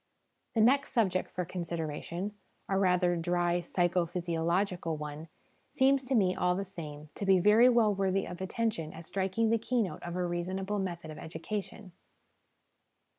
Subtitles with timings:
[0.55, 2.33] The next subject for consideration
[2.67, 5.27] a rather dry psycho physiological one
[5.69, 9.51] seems to me, all the same, to be very well worthy of attention as striking
[9.51, 11.91] the keynote of a reasonable method of education.